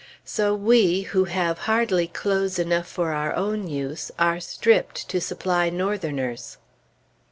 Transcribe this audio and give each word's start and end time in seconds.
So 0.25 0.55
we, 0.55 1.01
who 1.01 1.25
have 1.25 1.59
hardly 1.69 2.07
clothes 2.07 2.57
enough 2.57 2.87
for 2.87 3.11
our 3.11 3.35
own 3.35 3.67
use, 3.67 4.09
are 4.17 4.39
stripped 4.39 5.07
to 5.09 5.21
supply 5.21 5.69
Northerners! 5.69 6.57